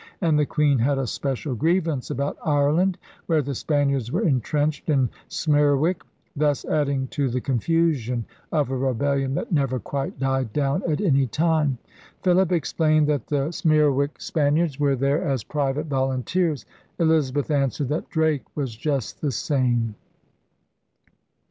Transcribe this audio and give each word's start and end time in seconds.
And 0.19 0.39
the 0.39 0.47
Queen 0.47 0.79
had 0.79 0.97
a 0.97 1.05
special 1.05 1.53
grievance 1.53 2.09
about 2.09 2.35
Ireland, 2.43 2.97
where 3.27 3.43
the 3.43 3.53
Spaniards 3.53 4.11
were 4.11 4.23
entrenched 4.23 4.89
in 4.89 5.11
Smerwick, 5.29 6.01
thus 6.35 6.65
adding 6.65 7.05
to 7.09 7.29
the 7.29 7.39
confusion 7.39 8.25
of 8.51 8.71
a 8.71 8.75
rebellion 8.75 9.35
that 9.35 9.51
never 9.51 9.79
quite 9.79 10.17
died 10.17 10.53
down 10.53 10.81
at 10.91 11.01
any 11.01 11.27
time. 11.27 11.77
Philip 12.23 12.51
explained 12.51 13.05
that 13.09 13.27
the 13.27 13.51
Smerwick 13.51 14.19
Spaniards 14.19 14.79
were 14.79 14.95
there 14.95 15.21
as 15.23 15.43
private 15.43 15.87
volun 15.87 16.25
teers. 16.25 16.65
Elizabeth 16.97 17.51
answered 17.51 17.89
that 17.89 18.09
Drake 18.09 18.45
was 18.55 18.75
just 18.75 19.21
the 19.21 19.31
same. 19.31 19.93